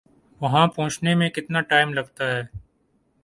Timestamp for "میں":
1.15-1.29